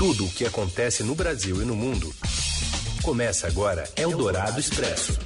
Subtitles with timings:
[0.00, 2.10] Tudo o que acontece no Brasil e no mundo.
[3.02, 5.18] Começa agora Eldorado Expresso.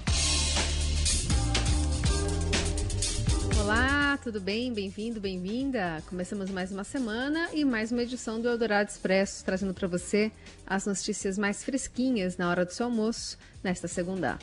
[3.60, 4.74] Olá, tudo bem?
[4.74, 6.02] Bem-vindo, bem-vinda.
[6.08, 10.32] Começamos mais uma semana e mais uma edição do Eldorado Expresso, trazendo para você
[10.66, 14.40] as notícias mais fresquinhas na hora do seu almoço nesta segunda.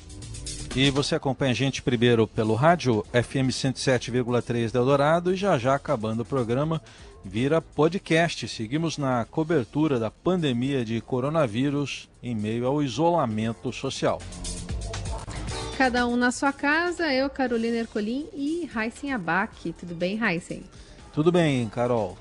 [0.73, 5.75] E você acompanha a gente primeiro pelo rádio FM 107,3 da Eldorado e já já
[5.75, 6.81] acabando o programa
[7.23, 8.47] vira podcast.
[8.47, 14.21] Seguimos na cobertura da pandemia de coronavírus em meio ao isolamento social.
[15.77, 19.73] Cada um na sua casa, eu, Carolina Ercolim e Heisen Abac.
[19.73, 20.63] Tudo bem, Heisen?
[21.13, 22.17] Tudo bem, Carol.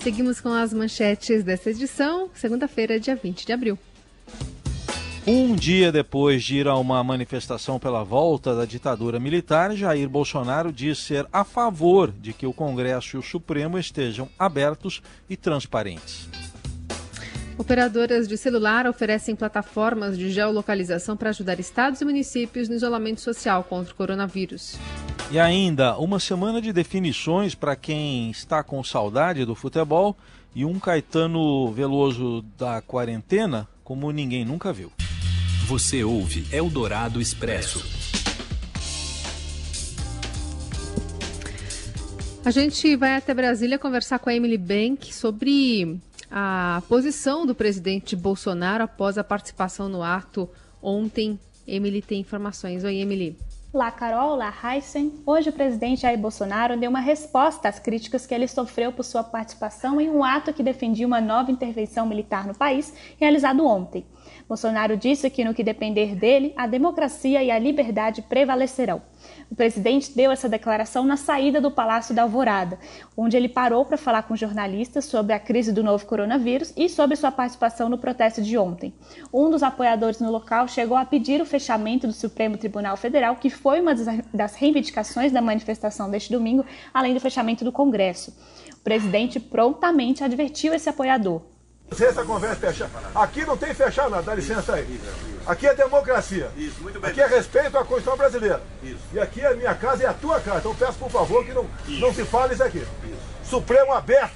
[0.00, 3.78] Seguimos com as manchetes dessa edição, segunda-feira, dia 20 de abril.
[5.30, 10.72] Um dia depois de ir a uma manifestação pela volta da ditadura militar, Jair Bolsonaro
[10.72, 16.26] diz ser a favor de que o Congresso e o Supremo estejam abertos e transparentes.
[17.58, 23.62] Operadoras de celular oferecem plataformas de geolocalização para ajudar estados e municípios no isolamento social
[23.64, 24.78] contra o coronavírus.
[25.30, 30.16] E ainda, uma semana de definições para quem está com saudade do futebol
[30.54, 34.90] e um Caetano Veloso da quarentena como ninguém nunca viu.
[35.68, 37.84] Você ouve Eldorado Expresso.
[42.42, 48.16] A gente vai até Brasília conversar com a Emily Bank sobre a posição do presidente
[48.16, 50.48] Bolsonaro após a participação no ato
[50.82, 51.38] ontem.
[51.66, 52.82] Emily tem informações.
[52.82, 53.36] Oi, Emily.
[53.70, 54.32] Olá, Carol.
[54.32, 55.12] Olá, Heisen.
[55.26, 59.22] Hoje o presidente Jair Bolsonaro deu uma resposta às críticas que ele sofreu por sua
[59.22, 64.06] participação em um ato que defendia uma nova intervenção militar no país, realizado ontem.
[64.48, 69.02] Bolsonaro disse que, no que depender dele, a democracia e a liberdade prevalecerão.
[69.50, 72.78] O presidente deu essa declaração na saída do Palácio da Alvorada,
[73.14, 77.14] onde ele parou para falar com jornalistas sobre a crise do novo coronavírus e sobre
[77.14, 78.94] sua participação no protesto de ontem.
[79.32, 83.50] Um dos apoiadores no local chegou a pedir o fechamento do Supremo Tribunal Federal, que
[83.50, 83.94] foi uma
[84.32, 86.64] das reivindicações da manifestação deste domingo,
[86.94, 88.34] além do fechamento do Congresso.
[88.72, 91.57] O presidente prontamente advertiu esse apoiador.
[91.90, 92.90] Essa conversa fechada.
[93.14, 95.00] Aqui não tem fechar nada, dá licença aí.
[95.46, 96.50] Aqui é democracia.
[97.02, 98.62] Aqui é respeito à Constituição brasileira.
[99.12, 100.58] E aqui é a minha casa e a tua casa.
[100.58, 101.66] Então peço por favor que não,
[102.00, 102.86] não se fale isso aqui.
[103.42, 104.34] Supremo aberto.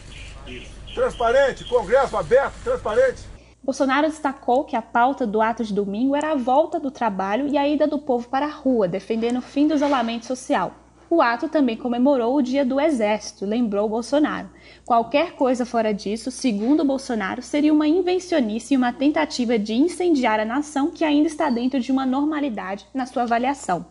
[0.94, 3.22] Transparente, Congresso aberto, transparente.
[3.62, 7.56] Bolsonaro destacou que a pauta do ato de domingo era a volta do trabalho e
[7.56, 10.72] a ida do povo para a rua, defendendo o fim do isolamento social.
[11.14, 14.48] O ato também comemorou o Dia do Exército, lembrou Bolsonaro.
[14.82, 20.44] Qualquer coisa fora disso, segundo Bolsonaro, seria uma invencionice e uma tentativa de incendiar a
[20.46, 23.84] nação que ainda está dentro de uma normalidade na sua avaliação.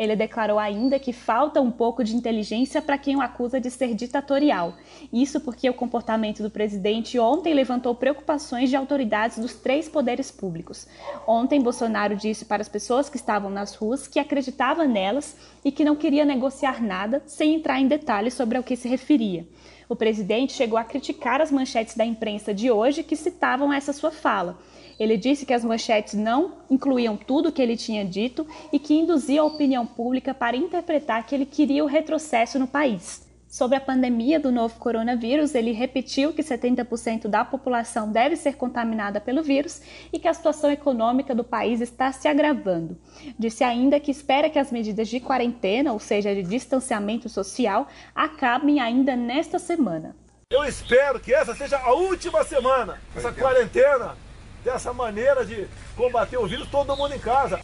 [0.00, 3.92] Ele declarou ainda que falta um pouco de inteligência para quem o acusa de ser
[3.94, 4.72] ditatorial.
[5.12, 10.88] Isso porque o comportamento do presidente ontem levantou preocupações de autoridades dos três poderes públicos.
[11.26, 15.84] Ontem, Bolsonaro disse para as pessoas que estavam nas ruas que acreditava nelas e que
[15.84, 19.46] não queria negociar nada sem entrar em detalhes sobre ao que se referia.
[19.90, 24.10] O presidente chegou a criticar as manchetes da imprensa de hoje que citavam essa sua
[24.10, 24.56] fala
[25.00, 28.92] ele disse que as manchetes não incluíam tudo o que ele tinha dito e que
[28.92, 33.26] induzia a opinião pública para interpretar que ele queria o retrocesso no país.
[33.50, 39.20] Sobre a pandemia do novo coronavírus, ele repetiu que 70% da população deve ser contaminada
[39.20, 42.96] pelo vírus e que a situação econômica do país está se agravando.
[43.36, 48.78] Disse ainda que espera que as medidas de quarentena, ou seja, de distanciamento social, acabem
[48.78, 50.14] ainda nesta semana.
[50.52, 54.16] Eu espero que essa seja a última semana, essa quarentena
[54.62, 57.60] dessa maneira de combater o vírus, todo mundo em casa.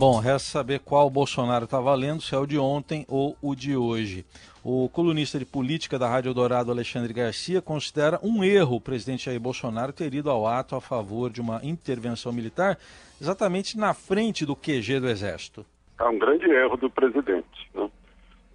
[0.00, 3.76] Bom, resta saber qual Bolsonaro está valendo, se é o de ontem ou o de
[3.76, 4.24] hoje.
[4.64, 9.38] O colunista de política da Rádio Dourado, Alexandre Garcia, considera um erro o presidente Jair
[9.38, 12.78] Bolsonaro ter ido ao ato a favor de uma intervenção militar
[13.20, 15.66] exatamente na frente do QG do Exército.
[16.00, 17.70] É um grande erro do presidente.
[17.74, 17.90] Né?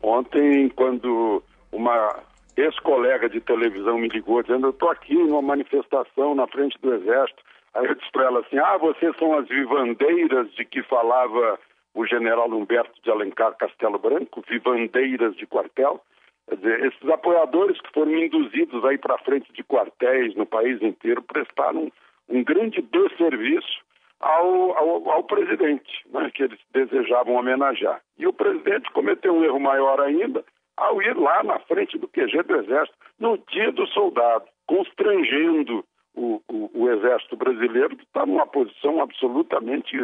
[0.01, 2.23] Ontem, quando uma
[2.57, 7.44] ex-colega de televisão me ligou dizendo: Eu estou aqui numa manifestação na frente do Exército.
[7.75, 11.60] Aí eu disse para ela assim: Ah, vocês são as vivandeiras de que falava
[11.94, 16.01] o general Humberto de Alencar Castelo Branco, vivandeiras de quartel.
[16.48, 21.22] Quer dizer, esses apoiadores que foram induzidos aí para frente de quartéis no país inteiro
[21.22, 21.92] prestaram
[22.30, 23.83] um, grande desserviço
[24.19, 28.00] ao, ao, ao presidente, né, que eles desejavam homenagear.
[28.18, 30.44] E o presidente cometeu um erro maior ainda,
[30.78, 35.83] ao ir lá na frente do QG do Exército, no dia do soldado, constrangendo
[36.15, 39.95] o, o, o Exército brasileiro, está numa posição absolutamente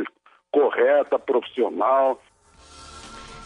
[0.51, 2.21] correta, profissional.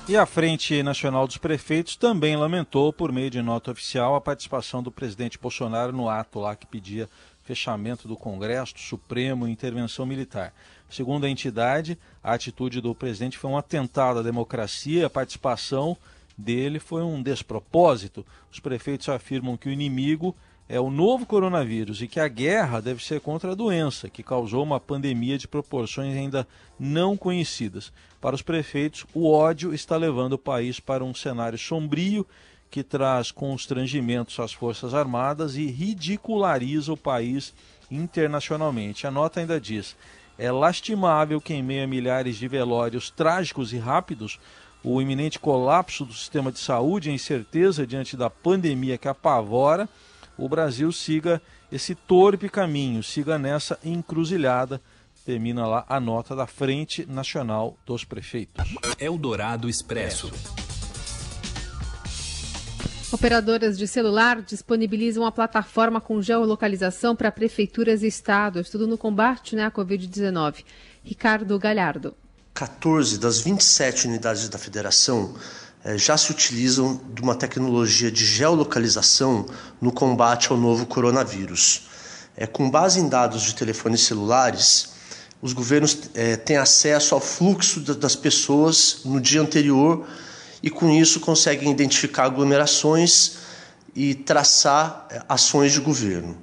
[0.08, 4.84] E a Frente Nacional dos Prefeitos também lamentou, por meio de nota oficial, a participação
[4.84, 7.10] do presidente Bolsonaro no ato lá que pedia
[7.44, 10.54] fechamento do Congresso, do Supremo e intervenção militar.
[10.90, 15.98] Segundo a entidade, a atitude do presidente foi um atentado à democracia a participação
[16.38, 18.26] dele foi um despropósito.
[18.52, 20.36] Os prefeitos afirmam que o inimigo
[20.68, 24.64] é o novo coronavírus e que a guerra deve ser contra a doença, que causou
[24.64, 26.48] uma pandemia de proporções ainda
[26.80, 27.94] não conhecidas.
[28.20, 32.26] Para os prefeitos, o ódio está levando o país para um cenário sombrio
[32.72, 37.54] que traz constrangimentos às Forças Armadas e ridiculariza o país
[37.92, 39.06] internacionalmente.
[39.06, 39.96] A nota ainda diz:
[40.38, 44.40] é lastimável que, em meio a milhares de velórios trágicos e rápidos,
[44.86, 49.90] o iminente colapso do sistema de saúde, a incerteza diante da pandemia que apavora,
[50.38, 51.42] o Brasil siga
[51.72, 54.80] esse torpe caminho, siga nessa encruzilhada.
[55.26, 58.64] Termina lá a nota da Frente Nacional dos Prefeitos.
[59.00, 60.32] Eldorado Expresso.
[63.12, 69.56] Operadoras de celular disponibilizam a plataforma com geolocalização para prefeituras e estados, tudo no combate
[69.56, 70.64] né, à Covid-19.
[71.04, 72.16] Ricardo Galhardo.
[72.56, 75.36] 14 das 27 unidades da federação
[75.84, 79.46] é, já se utilizam de uma tecnologia de geolocalização
[79.82, 81.90] no combate ao novo coronavírus.
[82.38, 84.94] É, com base em dados de telefones celulares,
[85.42, 90.08] os governos é, têm acesso ao fluxo das pessoas no dia anterior
[90.64, 93.34] e, com isso, conseguem identificar aglomerações
[93.94, 96.38] e traçar ações de governo.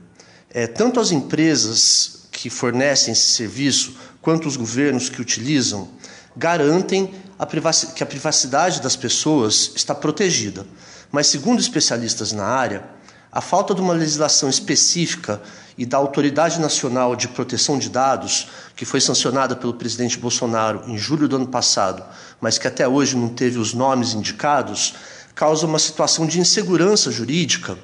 [0.75, 5.89] Tanto as empresas que fornecem esse serviço quanto os governos que utilizam
[6.35, 7.47] garantem a
[7.95, 10.67] que a privacidade das pessoas está protegida.
[11.11, 12.85] Mas, segundo especialistas na área,
[13.31, 15.43] a falta de uma legislação específica
[15.77, 20.97] e da Autoridade Nacional de Proteção de Dados, que foi sancionada pelo presidente Bolsonaro em
[20.97, 22.03] julho do ano passado,
[22.41, 24.95] mas que até hoje não teve os nomes indicados,
[25.35, 27.77] causa uma situação de insegurança jurídica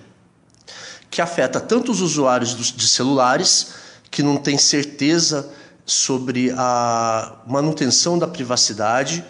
[1.11, 3.69] que afeta tanto os usuários de celulares,
[4.11, 5.51] que não têm certeza
[5.85, 9.25] sobre a manutenção da privacidade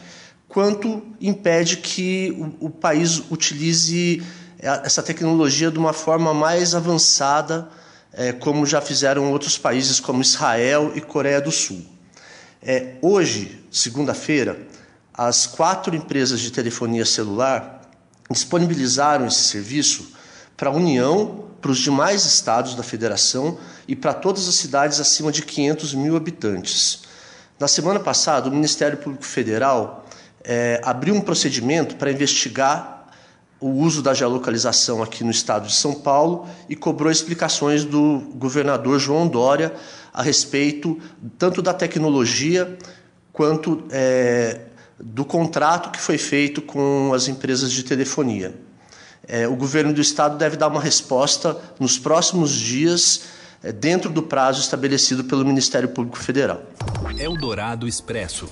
[0.48, 4.22] quanto impede que o, o país utilize
[4.58, 7.68] essa tecnologia de uma forma mais avançada,
[8.12, 11.84] é, como já fizeram outros países como Israel e Coreia do Sul.
[12.60, 14.58] É, hoje, segunda-feira,
[15.14, 17.82] as quatro empresas de telefonia celular
[18.30, 20.12] disponibilizaram esse serviço
[20.56, 25.32] para a União, para os demais estados da federação e para todas as cidades acima
[25.32, 27.02] de 500 mil habitantes.
[27.58, 30.06] Na semana passada, o Ministério Público Federal
[30.44, 32.98] é, abriu um procedimento para investigar
[33.60, 39.00] o uso da geolocalização aqui no estado de São Paulo e cobrou explicações do governador
[39.00, 39.74] João Dória
[40.14, 40.98] a respeito
[41.36, 42.78] tanto da tecnologia
[43.32, 44.60] quanto é,
[44.98, 48.67] do contrato que foi feito com as empresas de telefonia.
[49.28, 53.24] É, o governo do estado deve dar uma resposta nos próximos dias,
[53.62, 56.62] é, dentro do prazo estabelecido pelo Ministério Público Federal.
[57.18, 58.48] Eldorado Expresso.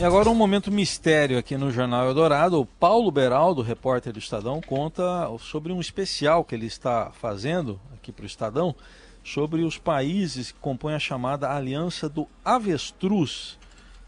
[0.00, 2.60] E agora um momento mistério aqui no Jornal Eldorado.
[2.60, 5.02] O Paulo Beraldo, repórter do Estadão, conta
[5.38, 8.74] sobre um especial que ele está fazendo aqui para o Estadão
[9.22, 13.58] sobre os países que compõem a chamada Aliança do Avestruz.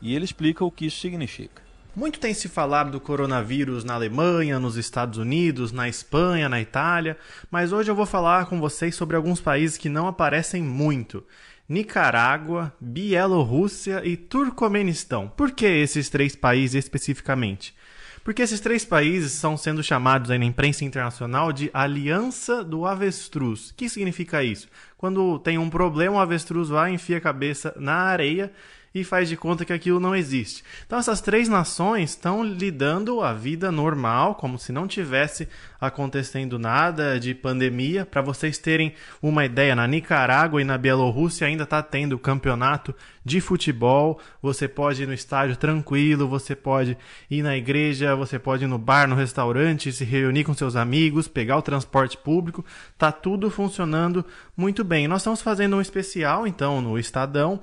[0.00, 1.60] E ele explica o que isso significa.
[1.94, 7.16] Muito tem se falado do coronavírus na Alemanha, nos Estados Unidos, na Espanha, na Itália,
[7.50, 11.24] mas hoje eu vou falar com vocês sobre alguns países que não aparecem muito.
[11.68, 15.28] Nicarágua, Bielorrússia e Turcomenistão.
[15.28, 17.74] Por que esses três países especificamente?
[18.22, 23.70] Porque esses três países são sendo chamados aí na imprensa internacional de Aliança do Avestruz.
[23.70, 24.68] O que significa isso?
[24.96, 28.52] Quando tem um problema, o avestruz vai, enfia a cabeça na areia
[28.94, 30.64] e faz de conta que aquilo não existe.
[30.84, 35.48] Então essas três nações estão lidando a vida normal, como se não tivesse
[35.80, 38.04] acontecendo nada de pandemia.
[38.04, 42.94] Para vocês terem uma ideia, na Nicarágua e na Bielorrússia ainda está tendo campeonato
[43.24, 44.20] de futebol.
[44.42, 46.98] Você pode ir no estádio tranquilo, você pode
[47.30, 51.28] ir na igreja, você pode ir no bar, no restaurante, se reunir com seus amigos,
[51.28, 52.64] pegar o transporte público.
[52.98, 54.24] Tá tudo funcionando
[54.56, 55.06] muito bem.
[55.06, 57.60] Nós estamos fazendo um especial então no Estadão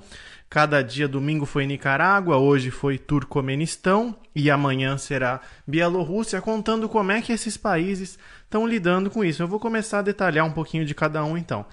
[0.50, 7.20] Cada dia domingo foi Nicarágua, hoje foi Turcomenistão e amanhã será Bielorrússia, contando como é
[7.20, 9.42] que esses países estão lidando com isso.
[9.42, 11.66] Eu vou começar a detalhar um pouquinho de cada um então.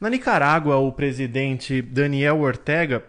[0.00, 3.04] Na Nicarágua, o presidente Daniel Ortega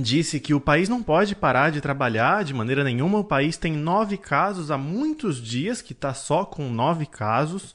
[0.00, 3.18] disse que o país não pode parar de trabalhar de maneira nenhuma.
[3.18, 7.74] O país tem nove casos há muitos dias, que está só com nove casos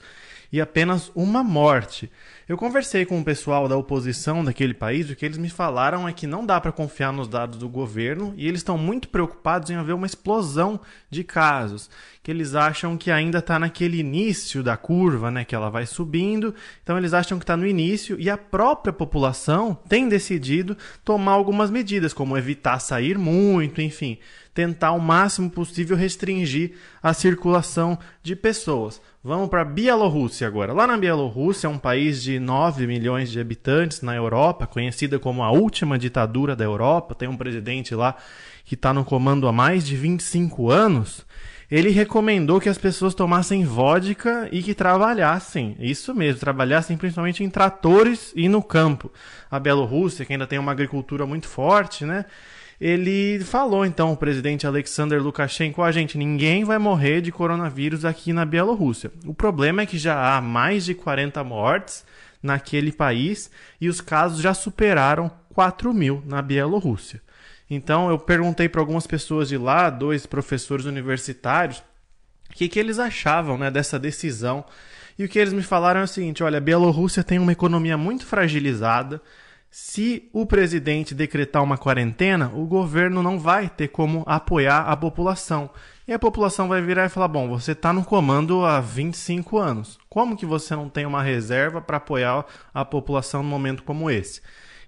[0.52, 2.12] e apenas uma morte.
[2.48, 6.12] Eu conversei com o pessoal da oposição daquele país, o que eles me falaram é
[6.12, 9.76] que não dá para confiar nos dados do governo e eles estão muito preocupados em
[9.76, 11.90] haver uma explosão de casos,
[12.22, 16.54] que eles acham que ainda está naquele início da curva, né, que ela vai subindo,
[16.84, 21.72] então eles acham que está no início e a própria população tem decidido tomar algumas
[21.72, 24.18] medidas, como evitar sair muito, enfim,
[24.54, 29.02] tentar o máximo possível restringir a circulação de pessoas.
[29.24, 30.74] Vamos para a Bielorrússia agora.
[30.74, 35.52] Lá na Bielorrússia, um país de 9 milhões de habitantes na Europa, conhecida como a
[35.52, 38.16] última ditadura da Europa, tem um presidente lá
[38.66, 41.24] que está no comando há mais de 25 anos.
[41.70, 45.78] Ele recomendou que as pessoas tomassem vodka e que trabalhassem.
[45.80, 49.12] Isso mesmo, trabalhassem principalmente em tratores e no campo.
[49.52, 52.26] A Bielorrússia, que ainda tem uma agricultura muito forte, né?
[52.82, 58.04] Ele falou então, o presidente Alexander Lukashenko, a ah, gente, ninguém vai morrer de coronavírus
[58.04, 59.12] aqui na Bielorrússia.
[59.24, 62.04] O problema é que já há mais de 40 mortes
[62.42, 67.22] naquele país e os casos já superaram 4 mil na Bielorrússia.
[67.70, 71.84] Então eu perguntei para algumas pessoas de lá, dois professores universitários,
[72.50, 74.66] o que, que eles achavam né, dessa decisão.
[75.20, 77.96] E o que eles me falaram é o seguinte: olha, a Bielorrússia tem uma economia
[77.96, 79.22] muito fragilizada,
[79.74, 85.70] se o presidente decretar uma quarentena, o governo não vai ter como apoiar a população.
[86.06, 89.98] E a população vai virar e falar: bom, você está no comando há 25 anos.
[90.10, 94.42] Como que você não tem uma reserva para apoiar a população num momento como esse?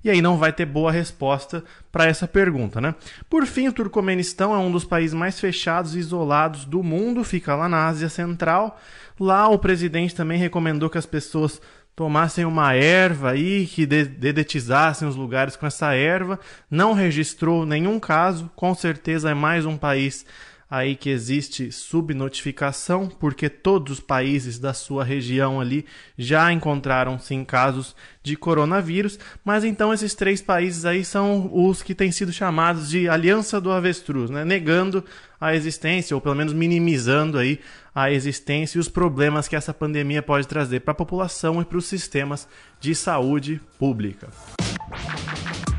[0.03, 2.93] E aí não vai ter boa resposta para essa pergunta, né?
[3.29, 7.55] Por fim, o Turcomenistão é um dos países mais fechados e isolados do mundo, fica
[7.55, 8.77] lá na Ásia Central.
[9.17, 11.61] Lá o presidente também recomendou que as pessoas
[11.95, 16.39] tomassem uma erva aí, que dedetizassem os lugares com essa erva.
[16.69, 20.25] Não registrou nenhum caso, com certeza é mais um país
[20.73, 25.85] aí que existe subnotificação, porque todos os países da sua região ali
[26.17, 31.93] já encontraram sim casos de coronavírus, mas então esses três países aí são os que
[31.93, 34.43] têm sido chamados de Aliança do Avestruz, né?
[34.43, 35.05] negando
[35.39, 37.59] a existência ou pelo menos minimizando aí
[37.93, 41.77] a existência e os problemas que essa pandemia pode trazer para a população e para
[41.77, 42.47] os sistemas
[42.79, 44.29] de saúde pública.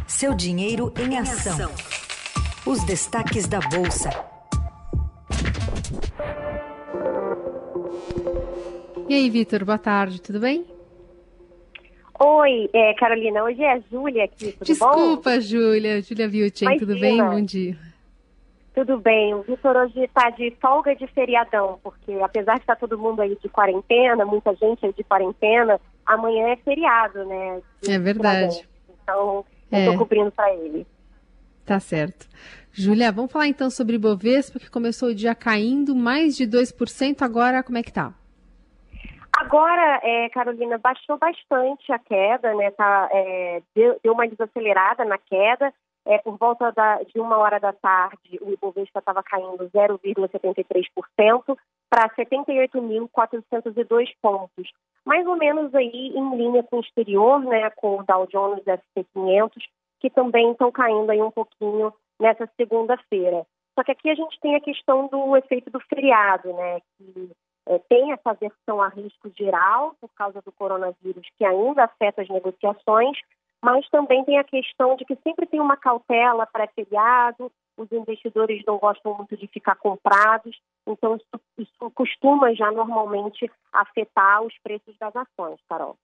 [0.07, 1.69] Seu dinheiro em ação.
[2.65, 4.34] Os destaques da bolsa.
[9.07, 10.65] E aí, Vitor, boa tarde, tudo bem?
[12.19, 15.41] Oi, é, Carolina, hoje é a Júlia aqui, tudo Desculpa, bom?
[15.41, 17.19] Júlia, Júlia Vilchen, tudo bem?
[17.19, 17.77] Bom dia.
[18.75, 22.81] Tudo bem, o Vitor hoje está de folga de feriadão, porque apesar de estar tá
[22.81, 27.61] todo mundo aí de quarentena, muita gente aí de quarentena, amanhã é feriado, né?
[27.87, 28.67] É verdade.
[29.03, 29.99] Então, eu estou é.
[29.99, 30.87] cobrindo para ele.
[31.67, 32.27] Tá certo.
[32.73, 37.63] Júlia, vamos falar então sobre Bovespa, que começou o dia caindo mais de 2%, agora
[37.63, 38.15] como é que tá?
[39.39, 42.71] Agora, é, Carolina, baixou bastante a queda, né?
[42.71, 45.75] Tá, é, deu, deu, uma desacelerada na queda.
[46.07, 51.57] É, por volta da, de uma hora da tarde, o Ibovespa estava caindo 0,73%
[51.89, 54.71] para 78.402 pontos.
[55.05, 57.71] Mais ou menos aí em linha com o exterior, né?
[57.71, 59.67] Com o Dow Jones S&P 500,
[60.01, 63.47] que também estão caindo aí um pouquinho nessa segunda-feira.
[63.75, 66.81] Só que aqui a gente tem a questão do efeito do feriado, né?
[66.99, 67.31] Que
[67.67, 72.29] é, tem essa versão a risco geral por causa do coronavírus que ainda afeta as
[72.29, 73.19] negociações,
[73.63, 78.63] mas também tem a questão de que sempre tem uma cautela para feriado, os investidores
[78.67, 80.57] não gostam muito de ficar comprados,
[80.87, 81.27] então isso,
[81.59, 85.97] isso costuma já normalmente afetar os preços das ações, Carol.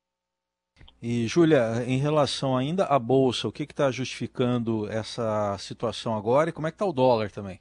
[1.03, 6.53] E, Júlia, em relação ainda à Bolsa, o que está justificando essa situação agora e
[6.53, 7.61] como é que está o dólar também?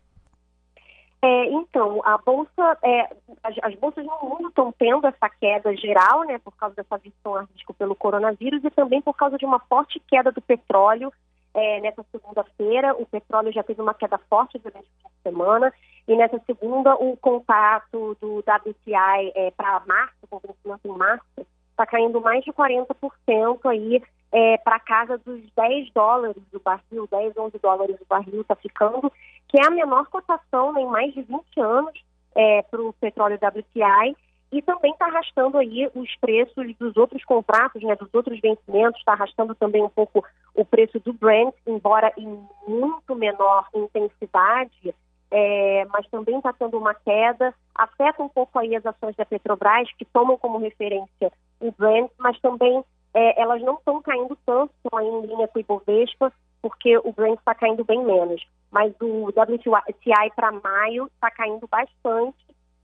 [1.21, 3.01] É, então, a bolsa, é,
[3.43, 7.35] as, as, bolsas no mundo estão tendo essa queda geral, né, por causa dessa visão
[7.35, 11.11] a risco pelo coronavírus e também por causa de uma forte queda do petróleo
[11.53, 12.95] é, nessa segunda-feira.
[12.95, 15.73] O petróleo já teve uma queda forte durante a semana
[16.07, 21.25] e nessa segunda o contato do WTI é, para março, com vencimento em março,
[21.71, 27.37] está caindo mais de 40% aí é, para casa dos 10 dólares do barril, 10,
[27.37, 29.11] 11 dólares do barril está ficando,
[29.47, 31.93] que é a menor cotação em mais de 20 anos
[32.35, 34.15] é, para o petróleo WTI
[34.51, 39.13] e também está arrastando aí os preços dos outros contratos, né, dos outros vencimentos, está
[39.13, 44.93] arrastando também um pouco o preço do Brent, embora em muito menor intensidade,
[45.31, 49.87] é, mas também está tendo uma queda, afeta um pouco aí as ações da Petrobras,
[49.97, 55.01] que tomam como referência o Brent, mas também é, elas não estão caindo tanto, estão
[55.01, 58.45] em linha com o Ibovespa, porque o Brent está caindo bem menos.
[58.71, 62.37] Mas o WTI para maio está caindo bastante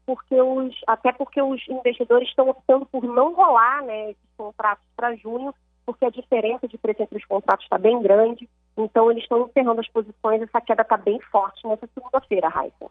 [0.05, 5.15] porque os, até porque os investidores estão optando por não rolar né, esses contratos para
[5.15, 5.53] junho,
[5.85, 8.47] porque a diferença de preço entre os contratos está bem grande.
[8.77, 10.41] Então, eles estão encerrando as posições.
[10.41, 12.89] Essa queda está bem forte nessa segunda-feira, Raíssa.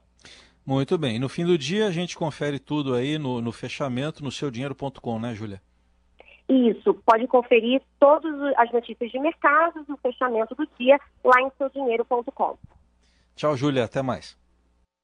[0.66, 1.18] Muito bem.
[1.18, 5.34] No fim do dia, a gente confere tudo aí no, no fechamento, no seudinheiro.com, né,
[5.34, 5.60] Júlia?
[6.48, 6.94] Isso.
[7.06, 12.58] Pode conferir todas as notícias de mercado, o fechamento do dia, lá em seudinheiro.com.
[13.34, 13.84] Tchau, Júlia.
[13.84, 14.36] Até mais.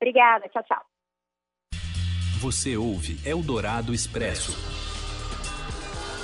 [0.00, 0.48] Obrigada.
[0.48, 0.82] Tchau, tchau.
[2.40, 4.52] Você ouve Eldorado Expresso.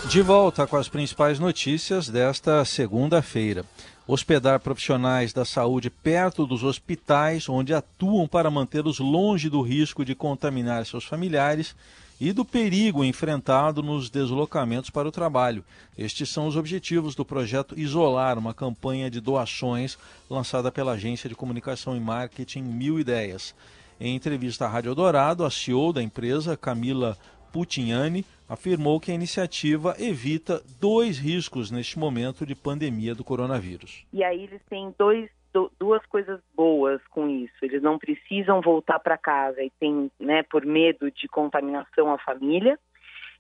[0.09, 3.65] De volta com as principais notícias desta segunda-feira.
[4.07, 10.15] Hospedar profissionais da saúde perto dos hospitais onde atuam para mantê-los longe do risco de
[10.15, 11.75] contaminar seus familiares
[12.21, 15.65] e do perigo enfrentado nos deslocamentos para o trabalho.
[15.97, 21.35] Estes são os objetivos do projeto Isolar, uma campanha de doações lançada pela agência de
[21.35, 23.55] comunicação e marketing Mil Ideias.
[24.01, 27.17] Em entrevista à Rádio Dourado, a CEO da empresa, Camila
[27.53, 34.05] Putignani, afirmou que a iniciativa evita dois riscos neste momento de pandemia do coronavírus.
[34.13, 35.31] E aí eles têm dois,
[35.79, 37.55] duas coisas boas com isso.
[37.63, 42.79] Eles não precisam voltar para casa e tem, né, por medo de contaminação à família.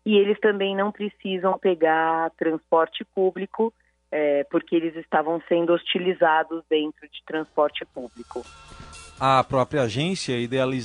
[0.04, 3.73] E eles também não precisam pegar transporte público,
[4.11, 8.42] é, porque eles estavam sendo hostilizados dentro de transporte público.
[9.18, 10.37] A própria agência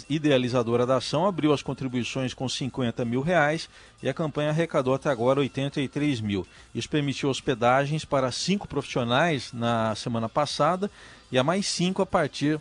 [0.10, 3.70] idealizadora da ação abriu as contribuições com 50 mil reais
[4.02, 6.48] e a campanha arrecadou até agora 83 mil.
[6.74, 10.90] Isso permitiu hospedagens para cinco profissionais na semana passada
[11.30, 12.58] e a mais cinco a partir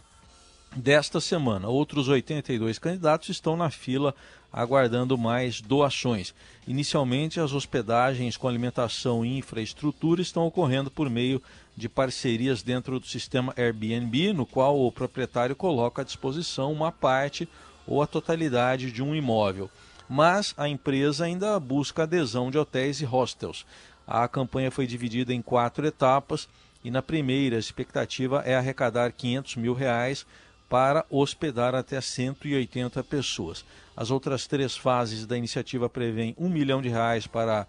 [0.74, 1.68] desta semana.
[1.68, 4.12] Outros 82 candidatos estão na fila
[4.52, 6.34] aguardando mais doações.
[6.66, 11.40] Inicialmente, as hospedagens com alimentação e infraestrutura estão ocorrendo por meio
[11.80, 17.48] de parcerias dentro do sistema Airbnb, no qual o proprietário coloca à disposição uma parte
[17.86, 19.70] ou a totalidade de um imóvel.
[20.06, 23.64] Mas a empresa ainda busca adesão de hotéis e hostels.
[24.06, 26.48] A campanha foi dividida em quatro etapas
[26.84, 30.26] e na primeira a expectativa é arrecadar 500 mil reais
[30.68, 33.64] para hospedar até 180 pessoas.
[33.96, 37.66] As outras três fases da iniciativa prevêem um milhão de reais para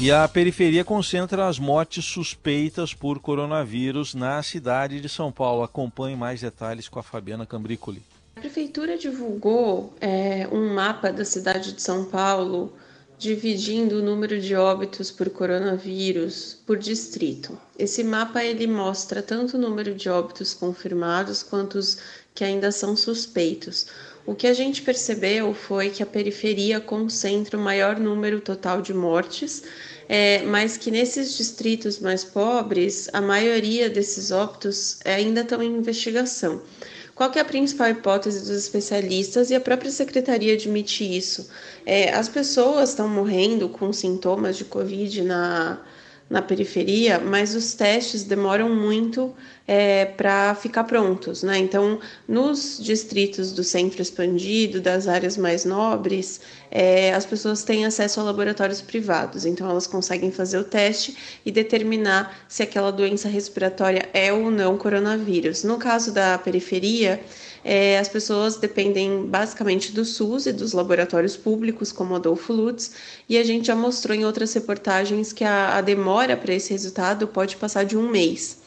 [0.00, 5.62] E a periferia concentra as mortes suspeitas por coronavírus na cidade de São Paulo.
[5.62, 8.02] Acompanhe mais detalhes com a Fabiana Cambricoli.
[8.34, 12.72] A prefeitura divulgou é, um mapa da cidade de São Paulo
[13.22, 17.56] dividindo o número de óbitos por coronavírus por distrito.
[17.78, 21.98] Esse mapa ele mostra tanto o número de óbitos confirmados quanto os
[22.34, 23.86] que ainda são suspeitos.
[24.24, 28.94] O que a gente percebeu foi que a periferia concentra o maior número total de
[28.94, 29.62] mortes
[30.08, 36.60] é, mas que nesses distritos mais pobres, a maioria desses óbitos ainda estão em investigação.
[37.14, 41.48] Qual é a principal hipótese dos especialistas e a própria secretaria admite isso?
[41.86, 45.78] É, as pessoas estão morrendo com sintomas de Covid na,
[46.32, 49.34] na periferia, mas os testes demoram muito
[49.68, 51.58] é, para ficar prontos, né?
[51.58, 56.40] Então, nos distritos do centro expandido, das áreas mais nobres,
[56.70, 61.14] é, as pessoas têm acesso a laboratórios privados, então elas conseguem fazer o teste
[61.44, 65.62] e determinar se aquela doença respiratória é ou não coronavírus.
[65.64, 67.20] No caso da periferia,
[67.64, 72.92] é, as pessoas dependem basicamente do SUS e dos laboratórios públicos, como Adolfo Lutz,
[73.28, 77.28] e a gente já mostrou em outras reportagens que a, a demora para esse resultado
[77.28, 78.60] pode passar de um mês.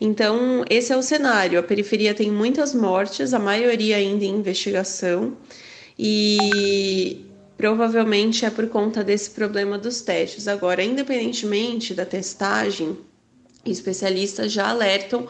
[0.00, 1.58] Então, esse é o cenário.
[1.58, 5.36] A periferia tem muitas mortes, a maioria ainda em investigação,
[5.98, 7.24] e
[7.56, 10.48] provavelmente é por conta desse problema dos testes.
[10.48, 12.96] Agora, independentemente da testagem,
[13.64, 15.28] especialistas já alertam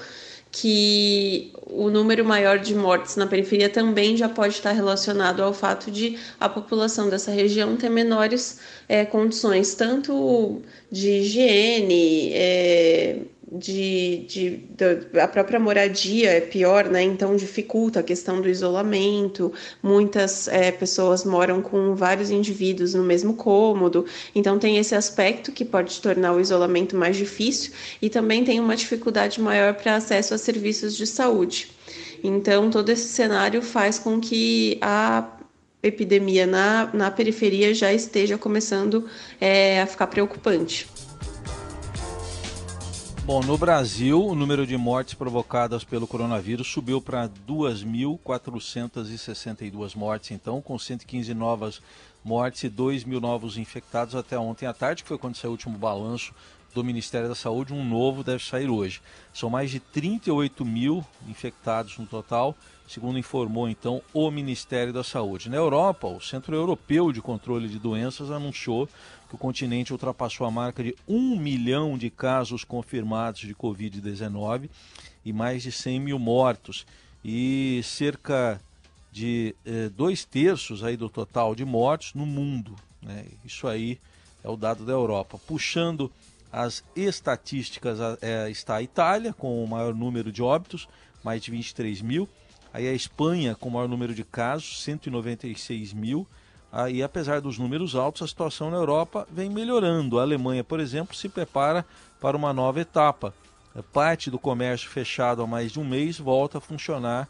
[0.53, 5.91] que o número maior de mortes na periferia também já pode estar relacionado ao fato
[5.91, 8.59] de a população dessa região ter menores
[8.89, 10.61] é, condições, tanto
[10.91, 13.19] de higiene, é,
[13.51, 17.03] de, de, de, a própria moradia é pior, né?
[17.03, 19.53] Então dificulta a questão do isolamento.
[19.83, 25.65] Muitas é, pessoas moram com vários indivíduos no mesmo cômodo, então tem esse aspecto que
[25.65, 30.39] pode tornar o isolamento mais difícil e também tem uma dificuldade maior para acesso a
[30.39, 31.71] serviços de saúde.
[32.23, 35.39] Então todo esse cenário faz com que a
[35.83, 39.09] epidemia na, na periferia já esteja começando
[39.41, 40.87] é, a ficar preocupante.
[43.25, 50.63] Bom, no Brasil, o número de mortes provocadas pelo coronavírus subiu para 2.462 mortes, então,
[50.63, 51.83] com 115 novas
[52.25, 55.53] mortes e 2 mil novos infectados até ontem à tarde, que foi quando saiu o
[55.53, 56.33] último balanço
[56.75, 57.75] do Ministério da Saúde.
[57.75, 59.03] Um novo deve sair hoje.
[59.35, 62.57] São mais de 38 mil infectados no total,
[62.89, 65.51] segundo informou então o Ministério da Saúde.
[65.51, 68.89] Na Europa, o Centro Europeu de Controle de Doenças anunciou
[69.31, 74.69] que o continente ultrapassou a marca de 1 milhão de casos confirmados de Covid-19
[75.25, 76.85] e mais de 100 mil mortos.
[77.25, 78.61] E cerca
[79.13, 82.75] de eh, dois terços aí do total de mortos no mundo.
[83.01, 83.25] Né?
[83.45, 84.01] Isso aí
[84.43, 85.39] é o dado da Europa.
[85.47, 86.11] Puxando
[86.53, 90.89] as estatísticas, é, está a Itália, com o maior número de óbitos,
[91.23, 92.29] mais de 23 mil.
[92.73, 96.27] Aí a Espanha, com o maior número de casos, 196 mil.
[96.73, 100.19] Aí, apesar dos números altos, a situação na Europa vem melhorando.
[100.19, 101.85] A Alemanha, por exemplo, se prepara
[102.21, 103.35] para uma nova etapa.
[103.75, 107.29] É, parte do comércio fechado há mais de um mês volta a funcionar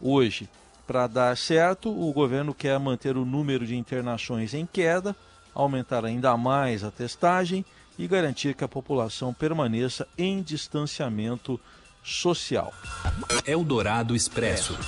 [0.00, 0.48] hoje.
[0.86, 5.14] Para dar certo, o governo quer manter o número de internações em queda,
[5.54, 7.64] aumentar ainda mais a testagem
[7.98, 11.60] e garantir que a população permaneça em distanciamento
[12.02, 12.72] social.
[13.44, 14.78] Eldorado Expresso.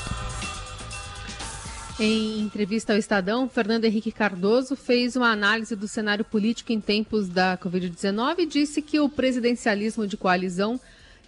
[2.03, 7.29] Em entrevista ao Estadão, Fernando Henrique Cardoso fez uma análise do cenário político em tempos
[7.29, 10.81] da Covid-19 e disse que o presidencialismo de coalizão,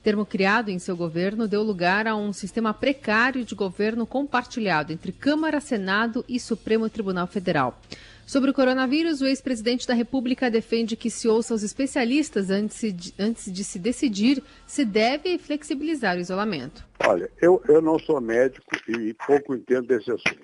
[0.02, 5.12] termo criado em seu governo, deu lugar a um sistema precário de governo compartilhado entre
[5.12, 7.78] Câmara, Senado e Supremo Tribunal Federal.
[8.26, 13.14] Sobre o coronavírus, o ex-presidente da República defende que se ouça os especialistas antes de,
[13.18, 16.87] antes de se decidir se deve flexibilizar o isolamento.
[17.06, 20.40] Olha, eu, eu não sou médico e pouco entendo desse assunto.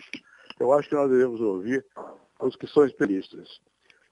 [0.58, 1.84] Eu acho que nós devemos ouvir
[2.40, 3.60] os que são especialistas.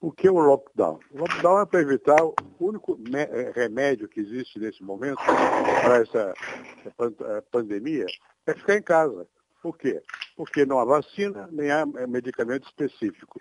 [0.00, 1.00] O que é o lockdown?
[1.10, 6.34] O lockdown é para evitar o único é, remédio que existe nesse momento para essa
[7.50, 8.06] pandemia
[8.46, 9.26] é ficar em casa.
[9.62, 10.00] Por quê?
[10.36, 13.40] Porque não há vacina, nem há medicamento específico.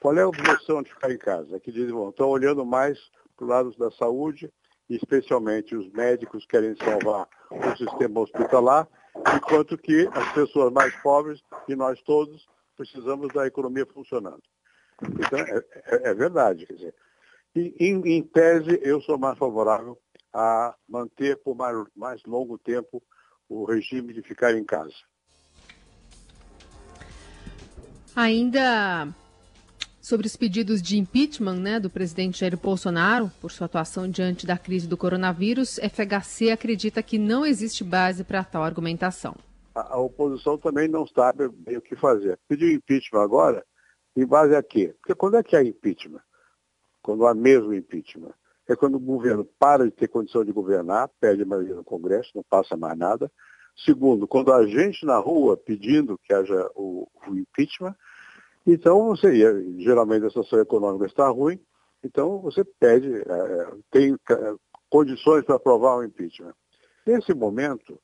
[0.00, 1.56] Qual é a objeção de ficar em casa?
[1.56, 2.98] É que dizem, bom, estão olhando mais
[3.36, 4.52] para o lado da saúde,
[4.88, 8.88] especialmente os médicos querem salvar o sistema hospitalar,
[9.36, 14.42] enquanto que as pessoas mais pobres e nós todos precisamos da economia funcionando.
[15.02, 16.66] Então, é, é, é verdade.
[16.66, 16.94] Quer dizer,
[17.54, 19.98] e, em, em, tese, eu sou mais favorável
[20.32, 23.02] a manter por mais, mais longo tempo
[23.48, 24.94] o regime de ficar em casa.
[28.14, 29.08] Ainda
[30.02, 34.58] sobre os pedidos de impeachment né, do presidente Jair Bolsonaro por sua atuação diante da
[34.58, 39.34] crise do coronavírus, FHC acredita que não existe base para tal argumentação.
[39.74, 42.38] A, a, oposição também não sabe bem o que fazer.
[42.48, 43.64] Pediu impeachment agora,
[44.16, 44.94] em base a quê?
[45.00, 46.20] Porque quando é que há impeachment?
[47.00, 48.34] Quando há mesmo impeachment.
[48.68, 52.30] É quando o governo para de ter condição de governar, perde a maioria no Congresso,
[52.34, 53.30] não passa mais nada.
[53.76, 57.94] Segundo, quando há gente na rua pedindo que haja o, o impeachment,
[58.66, 59.32] então, você,
[59.78, 61.58] geralmente a situação econômica está ruim,
[62.04, 64.54] então você pede, é, tem é,
[64.88, 66.54] condições para aprovar o impeachment.
[67.04, 67.98] Nesse momento,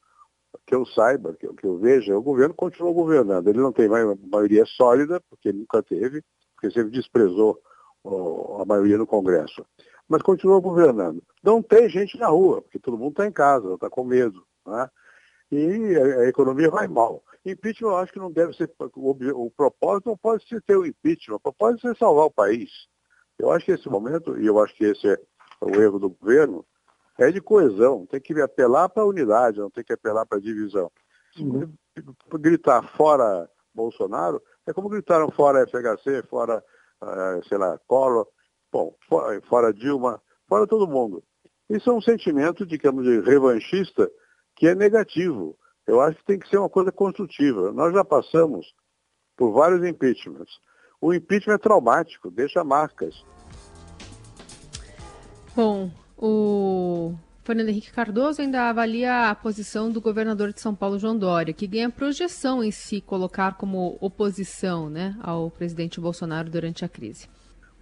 [0.66, 3.48] que eu saiba, que, que eu veja, o governo continua governando.
[3.48, 6.22] Ele não tem maioria sólida, porque ele nunca teve,
[6.54, 7.60] porque sempre desprezou
[8.60, 9.64] a maioria no Congresso.
[10.08, 11.22] Mas continua governando.
[11.42, 14.42] Não tem gente na rua, porque todo mundo está em casa, está com medo.
[14.66, 14.90] Né?
[15.50, 17.22] E a, a economia vai mal.
[17.44, 18.70] Impeachment eu acho que não deve ser.
[18.94, 22.70] O, o propósito não pode ser ter o impeachment, o propósito é salvar o país.
[23.38, 25.18] Eu acho que esse momento, e eu acho que esse é
[25.60, 26.64] o erro do governo,
[27.18, 28.06] é de coesão.
[28.06, 30.90] Tem que apelar para a unidade, não tem que apelar para a divisão.
[31.38, 31.72] Uhum.
[32.40, 36.62] Gritar fora Bolsonaro é como gritaram fora FHC, fora,
[37.02, 38.26] uh, sei lá, Collor,
[38.72, 41.22] bom, fora, fora Dilma, fora todo mundo.
[41.70, 44.10] Isso é um sentimento, digamos, de revanchista
[44.58, 45.56] que é negativo.
[45.86, 47.72] Eu acho que tem que ser uma coisa construtiva.
[47.72, 48.66] Nós já passamos
[49.36, 50.50] por vários impeachments.
[51.00, 53.24] O impeachment é traumático, deixa marcas.
[55.54, 61.16] Bom, o Fernando Henrique Cardoso ainda avalia a posição do governador de São Paulo, João
[61.16, 66.88] Dória, que ganha projeção em se colocar como oposição né, ao presidente Bolsonaro durante a
[66.88, 67.28] crise.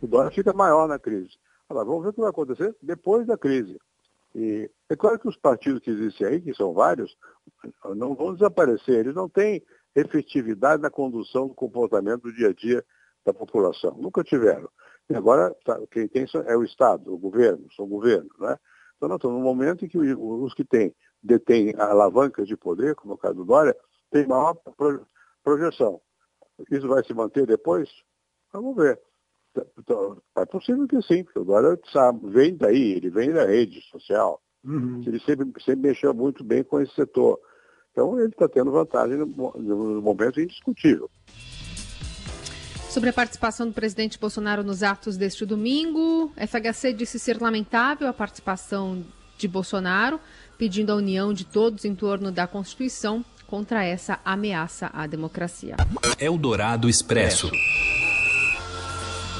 [0.00, 1.30] O Dória fica maior na crise.
[1.68, 3.78] Agora, vamos ver o que vai acontecer depois da crise.
[4.36, 7.16] E é claro que os partidos que existem aí, que são vários,
[7.96, 8.98] não vão desaparecer.
[8.98, 12.84] Eles não têm efetividade na condução do comportamento do dia a dia
[13.24, 13.96] da população.
[13.96, 14.68] Nunca tiveram.
[15.08, 18.38] E agora, tá, quem tem é o Estado, o governo, são governos.
[18.38, 18.58] Né?
[18.96, 23.14] Então, nós estamos num momento em que os que têm, detêm alavancas de poder, como
[23.14, 23.74] é o caso do Dória,
[24.10, 24.54] têm maior
[25.42, 25.98] projeção.
[26.70, 27.88] Isso vai se manter depois?
[28.52, 29.00] Vamos ver.
[29.78, 34.40] Então, é possível que sim, porque Dória sabe, vem daí, ele vem da rede social.
[34.64, 35.02] Uhum.
[35.06, 37.38] Ele sempre, sempre mexeu muito bem com esse setor.
[37.92, 41.08] Então ele está tendo vantagem no, no momento indiscutível.
[42.90, 48.12] Sobre a participação do presidente Bolsonaro nos atos deste domingo, FHC disse ser lamentável a
[48.12, 49.04] participação
[49.38, 50.18] de Bolsonaro,
[50.56, 55.76] pedindo a união de todos em torno da Constituição contra essa ameaça à democracia.
[56.18, 57.50] Eldorado Expresso.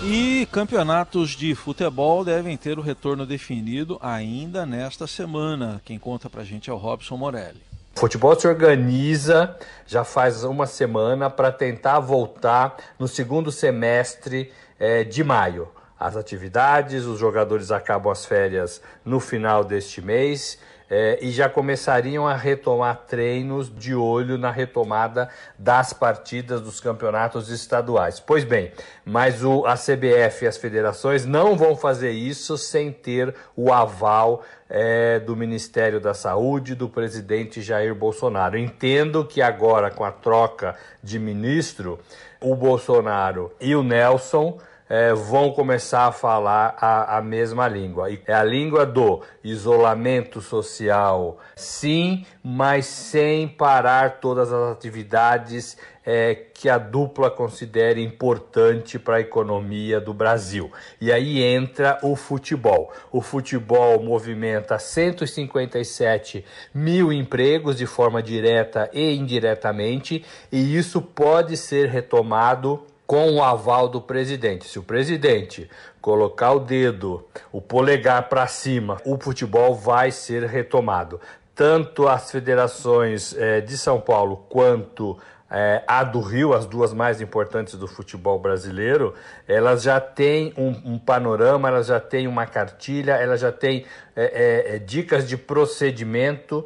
[0.09, 5.83] E campeonatos de futebol devem ter o retorno definido ainda nesta semana.
[5.85, 7.61] Quem conta pra gente é o Robson Morelli.
[7.97, 15.03] O futebol se organiza já faz uma semana para tentar voltar no segundo semestre é,
[15.03, 15.67] de maio.
[15.99, 20.57] As atividades, os jogadores acabam as férias no final deste mês
[20.91, 27.49] é, e já começariam a retomar treinos de olho na retomada das partidas dos campeonatos
[27.51, 28.21] estaduais.
[28.21, 28.73] Pois bem,
[29.05, 34.45] mas o, a CBF e as federações não vão fazer isso sem ter o aval
[34.69, 38.59] é, do Ministério da Saúde do presidente Jair Bolsonaro.
[38.59, 41.99] Entendo que agora, com a troca de ministro,
[42.41, 48.09] o Bolsonaro e o Nelson é, vão começar a falar a, a mesma língua.
[48.27, 56.69] É a língua do isolamento social, sim, mas sem parar todas as atividades é, que
[56.69, 60.71] a dupla considere importante para a economia do Brasil.
[61.01, 62.93] E aí entra o futebol.
[63.11, 71.89] O futebol movimenta 157 mil empregos de forma direta e indiretamente, e isso pode ser
[71.89, 74.67] retomado com o aval do presidente.
[74.67, 81.21] Se o presidente colocar o dedo, o polegar para cima, o futebol vai ser retomado.
[81.55, 85.17] Tanto as federações é, de São Paulo quanto
[85.49, 89.15] é, a do Rio, as duas mais importantes do futebol brasileiro,
[89.47, 94.81] elas já têm um, um panorama, elas já têm uma cartilha, elas já têm é,
[94.85, 96.65] dicas de procedimento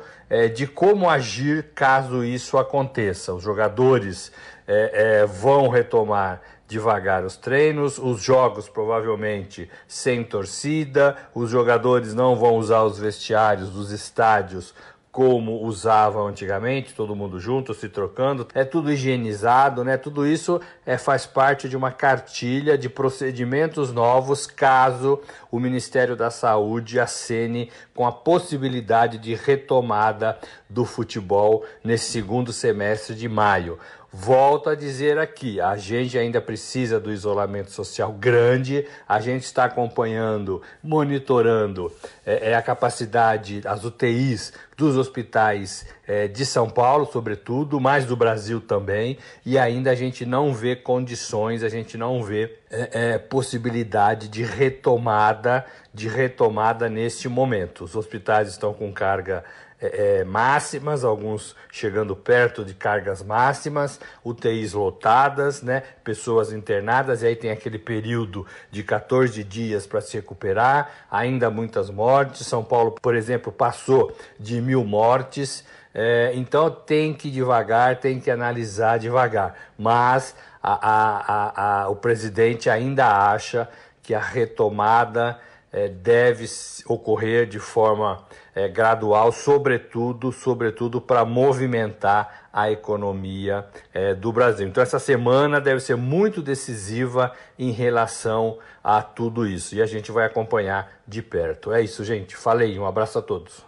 [0.54, 3.34] de como agir caso isso aconteça.
[3.34, 4.30] Os jogadores
[4.72, 12.36] é, é, vão retomar devagar os treinos, os jogos provavelmente sem torcida, os jogadores não
[12.36, 14.72] vão usar os vestiários dos estádios
[15.10, 19.96] como usavam antigamente, todo mundo junto, se trocando, é tudo higienizado, né?
[19.96, 26.30] Tudo isso é, faz parte de uma cartilha de procedimentos novos caso o Ministério da
[26.30, 33.80] Saúde acene com a possibilidade de retomada do futebol nesse segundo semestre de maio.
[34.12, 39.66] Volto a dizer aqui, a gente ainda precisa do isolamento social grande, a gente está
[39.66, 41.92] acompanhando, monitorando
[42.26, 48.16] é, é a capacidade, as UTIs dos hospitais é, de São Paulo, sobretudo, mas do
[48.16, 53.18] Brasil também, e ainda a gente não vê condições, a gente não vê é, é,
[53.18, 57.84] possibilidade de retomada, de retomada neste momento.
[57.84, 59.44] Os hospitais estão com carga
[59.80, 67.28] é, é, máximas, alguns chegando perto de cargas máximas, UTIs lotadas, né, pessoas internadas, e
[67.28, 72.46] aí tem aquele período de 14 dias para se recuperar, ainda muitas mortes.
[72.46, 75.64] São Paulo, por exemplo, passou de mil mortes.
[75.92, 79.54] É, então tem que devagar, tem que analisar devagar.
[79.78, 83.68] Mas a, a, a, o presidente ainda acha
[84.02, 85.38] que a retomada
[85.72, 86.46] é, deve
[86.86, 94.66] ocorrer de forma é, gradual, sobretudo, sobretudo para movimentar a economia é, do Brasil.
[94.66, 100.10] Então essa semana deve ser muito decisiva em relação a tudo isso e a gente
[100.10, 101.72] vai acompanhar de perto.
[101.72, 102.36] É isso, gente.
[102.36, 102.78] Falei.
[102.78, 103.64] Um abraço a todos.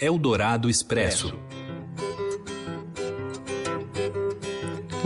[0.00, 1.38] Eldorado Expresso.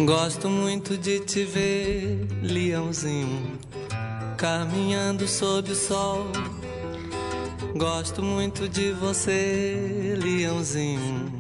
[0.05, 3.57] Gosto muito de te ver, leãozinho,
[4.37, 6.27] caminhando sob o sol
[7.77, 11.33] Gosto muito de você, Leãozinho.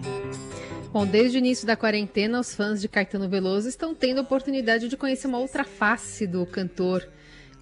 [0.92, 4.88] Bom, desde o início da quarentena, os fãs de Caetano Veloso estão tendo a oportunidade
[4.88, 7.09] de conhecer uma outra face do cantor.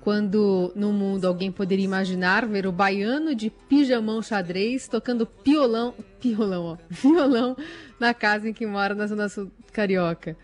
[0.01, 6.65] Quando no mundo alguém poderia imaginar ver o baiano de pijamão xadrez tocando piolão, piolão,
[6.65, 7.55] ó, violão
[8.01, 10.35] na casa em que mora na zona sul carioca.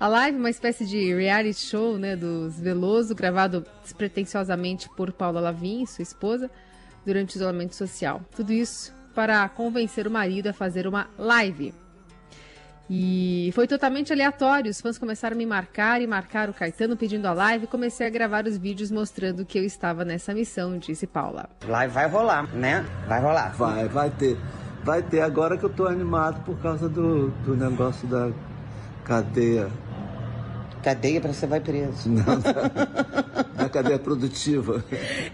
[0.00, 5.84] A live, uma espécie de reality show, né, dos Veloso, gravado despretensiosamente por Paula Lavin,
[5.84, 6.50] sua esposa,
[7.04, 8.22] durante o isolamento social.
[8.34, 11.74] Tudo isso para convencer o marido a fazer uma live.
[12.88, 14.70] E foi totalmente aleatório.
[14.70, 17.66] Os fãs começaram a me marcar e marcar o Caetano pedindo a live.
[17.66, 21.46] Comecei a gravar os vídeos mostrando que eu estava nessa missão, disse Paula.
[21.68, 22.86] Live vai rolar, né?
[23.06, 23.50] Vai rolar.
[23.50, 24.38] Vai, vai ter.
[24.82, 28.30] Vai ter agora que eu tô animado por causa do, do negócio da
[29.04, 29.68] cadeia.
[30.82, 32.08] Cadeia para você vai preso.
[32.08, 34.84] Não, da, cadeia produtiva.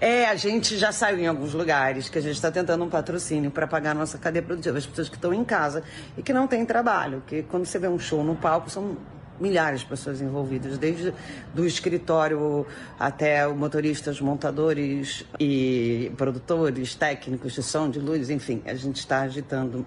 [0.01, 3.51] É, a gente já saiu em alguns lugares que a gente está tentando um patrocínio
[3.51, 4.79] para pagar a nossa cadeia produtiva.
[4.79, 5.83] As pessoas que estão em casa
[6.17, 7.23] e que não têm trabalho.
[7.27, 8.97] Que quando você vê um show no palco, são
[9.41, 11.13] milhares de pessoas envolvidas, desde
[11.55, 12.67] do escritório
[12.99, 19.85] até motoristas, montadores e produtores, técnicos de som, de luz, enfim, a gente está agitando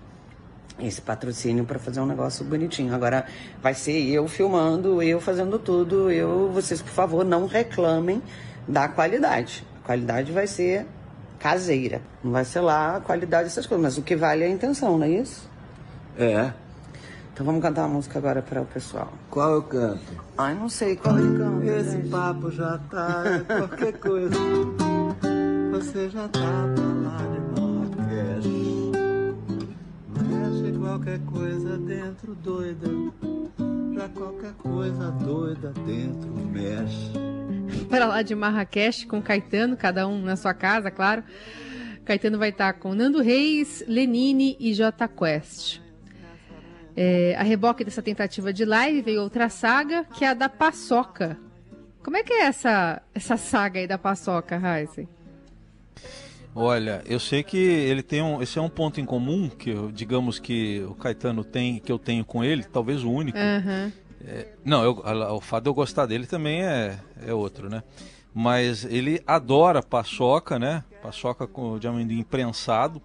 [0.81, 2.93] esse patrocínio para fazer um negócio bonitinho.
[2.93, 3.25] Agora
[3.61, 6.11] vai ser eu filmando, eu fazendo tudo.
[6.11, 8.21] Eu, vocês por favor não reclamem
[8.67, 9.65] da qualidade.
[9.83, 10.85] A qualidade vai ser
[11.39, 12.01] caseira.
[12.23, 14.97] Não vai ser lá a qualidade dessas coisas, mas o que vale é a intenção,
[14.97, 15.49] não é isso?
[16.17, 16.51] É.
[17.33, 19.13] Então vamos cantar uma música agora para o pessoal.
[19.29, 20.01] Qual eu canto?
[20.37, 21.65] Ai, não sei qual ele canta.
[21.65, 22.09] Esse gente.
[22.09, 24.35] papo já tá qualquer coisa.
[25.71, 27.28] Você já tá lá
[31.09, 32.87] qualquer coisa dentro doida.
[33.95, 37.11] Já qualquer coisa doida dentro mexe.
[37.89, 41.23] Para lá de Marrakech com Caetano, cada um na sua casa, claro.
[42.05, 45.81] Caetano vai estar com Nando Reis, Lenine e J Quest.
[46.95, 51.37] É, a reboque dessa tentativa de live veio outra saga, que é a da paçoca.
[52.03, 55.07] Como é que é essa, essa saga aí da paçoca, Heisen?
[56.55, 58.41] Olha, eu sei que ele tem um.
[58.41, 61.99] Esse é um ponto em comum que, eu, digamos que o Caetano tem, que eu
[61.99, 63.37] tenho com ele, talvez o único.
[63.37, 63.91] Uhum.
[64.25, 65.01] É, não, eu,
[65.35, 67.83] o fato de eu gostar dele também é, é outro, né?
[68.33, 70.83] Mas ele adora paçoca, né?
[71.01, 73.01] Paçoca com, de amendoim prensado.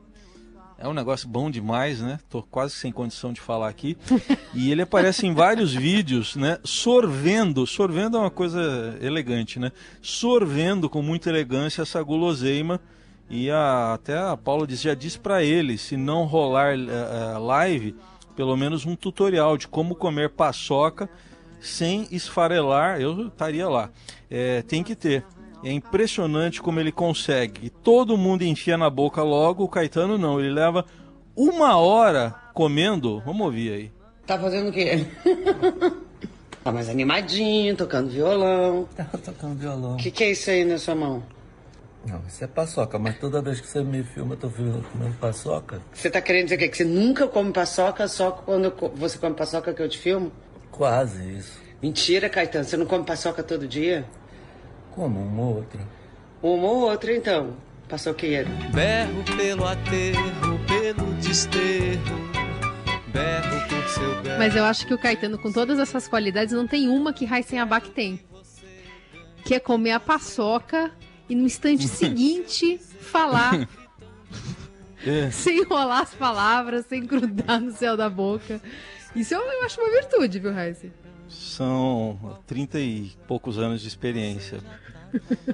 [0.77, 2.19] É um negócio bom demais, né?
[2.29, 3.97] Tô quase sem condição de falar aqui.
[4.57, 6.59] E ele aparece em vários vídeos, né?
[6.63, 7.67] Sorvendo.
[7.67, 9.73] Sorvendo é uma coisa elegante, né?
[10.01, 12.81] Sorvendo com muita elegância essa guloseima
[13.29, 17.97] e a, até a Paula disse, já disse para ele, se não rolar uh, live,
[18.37, 21.09] pelo menos um tutorial de como comer paçoca
[21.61, 23.91] sem esfarelar, eu estaria lá.
[24.31, 25.25] É, tem que ter.
[25.65, 27.71] É impressionante como ele consegue.
[27.71, 30.39] todo mundo enfia na boca logo, o Caetano não.
[30.39, 30.85] Ele leva
[31.35, 33.23] uma hora comendo.
[33.25, 33.93] Vamos ouvir aí.
[34.27, 35.07] Tá fazendo o quê?
[36.63, 38.87] tá mais animadinho, tocando violão.
[38.95, 39.95] Tá tocando violão.
[39.95, 41.23] O que, que é isso aí na sua mão?
[42.07, 45.81] Não, isso é paçoca, mas toda vez que você me filma, eu tô comendo paçoca.
[45.93, 46.69] Você tá querendo dizer o quê?
[46.69, 50.31] Que você nunca come paçoca, só quando você come paçoca que eu te filmo?
[50.71, 51.61] Quase isso.
[51.83, 54.05] Mentira, Caetano, você não come paçoca todo dia?
[54.91, 55.81] Como, uma ou outra.
[56.43, 57.57] Uma ou outra, então,
[57.89, 58.51] paçoqueiro.
[58.73, 62.31] Berro pelo aterro, pelo desterro,
[63.09, 64.39] berro por seu berro.
[64.39, 67.61] Mas eu acho que o Caetano, com todas essas qualidades, não tem uma que Raíssen
[67.61, 68.21] Abac tem.
[69.43, 70.91] Que é comer a paçoca
[71.29, 73.69] e no instante seguinte falar.
[75.07, 75.31] É.
[75.31, 78.59] Sem enrolar as palavras, sem grudar no céu da boca.
[79.15, 80.89] Isso eu, eu acho uma virtude, viu, Raíssa?
[81.29, 84.61] São 30 e poucos anos de experiência.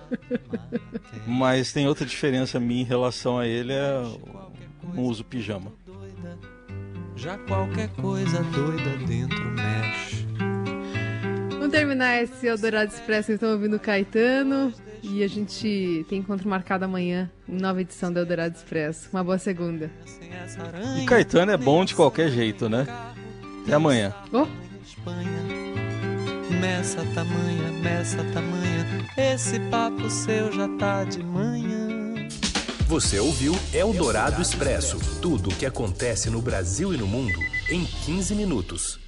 [1.26, 4.02] Mas tem outra diferença minha em relação a ele, é
[4.94, 5.72] não uso pijama.
[7.16, 10.26] Já qualquer coisa doida dentro mexe.
[11.50, 14.72] Vamos terminar esse Eldorado Expresso então ouvindo Caetano.
[15.02, 19.08] E a gente tem encontro marcado amanhã, em nova edição do Eldorado Expresso.
[19.12, 19.90] Uma boa segunda.
[21.00, 22.86] E Caetano é bom de qualquer jeito, né?
[23.62, 24.14] Até amanhã.
[24.32, 24.46] Oh.
[26.60, 32.28] Messa tamanha, messa tamanha, esse papo seu já tá de manhã.
[32.86, 37.38] Você ouviu Eldorado Expresso tudo o que acontece no Brasil e no mundo
[37.70, 38.98] em 15 minutos.